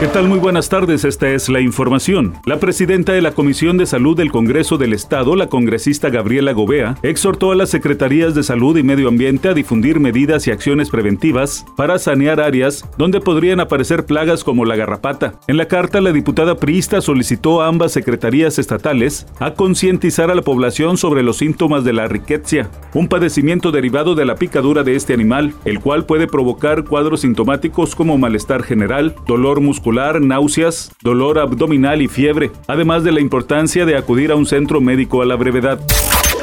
[0.00, 0.28] ¿Qué tal?
[0.28, 2.32] Muy buenas tardes, esta es la información.
[2.46, 6.96] La presidenta de la Comisión de Salud del Congreso del Estado, la congresista Gabriela Gobea,
[7.02, 11.66] exhortó a las Secretarías de Salud y Medio Ambiente a difundir medidas y acciones preventivas
[11.76, 15.34] para sanear áreas donde podrían aparecer plagas como la garrapata.
[15.48, 20.40] En la carta, la diputada priista solicitó a ambas secretarías estatales a concientizar a la
[20.40, 25.12] población sobre los síntomas de la riqueza, un padecimiento derivado de la picadura de este
[25.12, 32.02] animal, el cual puede provocar cuadros sintomáticos como malestar general, dolor muscular, náuseas, dolor abdominal
[32.02, 35.80] y fiebre, además de la importancia de acudir a un centro médico a la brevedad.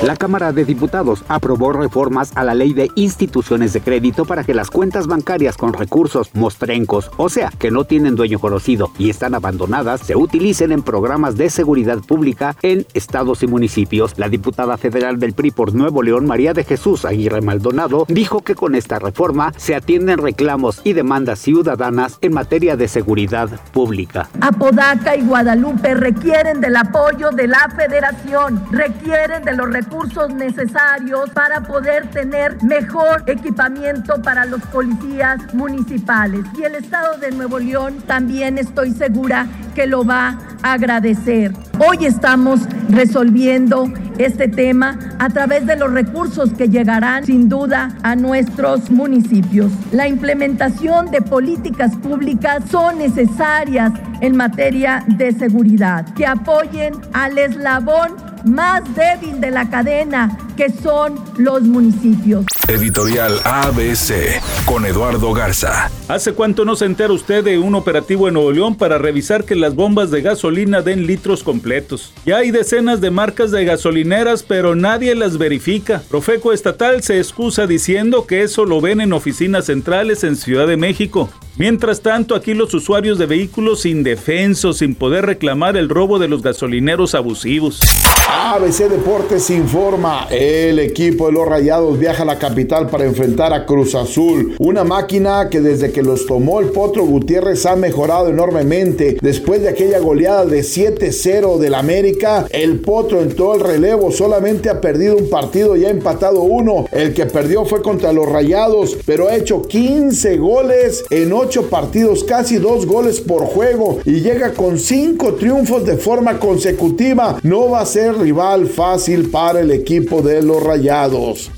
[0.03, 4.53] La Cámara de Diputados aprobó reformas a la ley de instituciones de crédito para que
[4.53, 9.33] las cuentas bancarias con recursos mostrencos, o sea, que no tienen dueño conocido y están
[9.33, 14.13] abandonadas, se utilicen en programas de seguridad pública en estados y municipios.
[14.17, 18.53] La diputada federal del PRI por Nuevo León, María de Jesús Aguirre Maldonado, dijo que
[18.53, 24.29] con esta reforma se atienden reclamos y demandas ciudadanas en materia de seguridad pública.
[24.41, 31.30] Apodaca y Guadalupe requieren del apoyo de la federación, requieren de los recursos recursos necesarios
[31.30, 36.41] para poder tener mejor equipamiento para los policías municipales.
[36.59, 41.53] Y el Estado de Nuevo León también estoy segura que lo va a agradecer.
[41.88, 48.16] Hoy estamos resolviendo este tema a través de los recursos que llegarán sin duda a
[48.16, 49.72] nuestros municipios.
[49.91, 58.27] La implementación de políticas públicas son necesarias en materia de seguridad, que apoyen al eslabón
[58.48, 62.45] más débil de la cadena, que son los municipios.
[62.67, 65.89] Editorial ABC con Eduardo Garza.
[66.08, 69.55] ¿Hace cuánto no se entera usted de un operativo en Nuevo León para revisar que
[69.55, 72.11] las bombas de gasolina den litros completos?
[72.25, 76.02] Ya hay decenas de marcas de gasolineras, pero nadie las verifica.
[76.09, 80.78] Profeco Estatal se excusa diciendo que eso lo ven en oficinas centrales en Ciudad de
[80.78, 81.30] México.
[81.57, 86.44] Mientras tanto, aquí los usuarios de vehículos indefensos sin poder reclamar el robo de los
[86.44, 87.81] gasolineros abusivos.
[88.29, 93.66] ABC Deportes informa, el equipo de los Rayados viaja a la capital para enfrentar a
[93.66, 99.18] Cruz Azul, una máquina que desde que los tomó el Potro Gutiérrez ha mejorado enormemente.
[99.22, 104.69] Después de aquella goleada de 7-0 del América, el Potro en todo el relevo solamente
[104.69, 106.86] ha perdido un partido y ha empatado uno.
[106.94, 112.24] El que perdió fue contra los Rayados, pero ha hecho 15 goles en 8 partidos,
[112.24, 117.38] casi 2 goles por juego y llega con 5 triunfos de forma consecutiva.
[117.44, 121.52] No va a ser rival fácil para el equipo de los Rayados.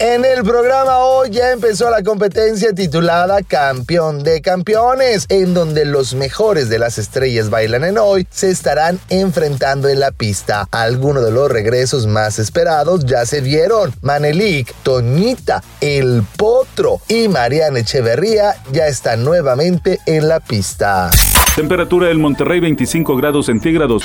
[0.00, 6.14] En el programa hoy ya empezó la competencia titulada Campeón de Campeones, en donde los
[6.14, 10.68] mejores de las estrellas bailan en hoy se estarán enfrentando en la pista.
[10.70, 13.92] Algunos de los regresos más esperados ya se vieron.
[14.00, 21.10] Manelik, Toñita, El Potro y Mariana Echeverría ya están nuevamente en la pista.
[21.56, 24.04] Temperatura del Monterrey 25 grados centígrados.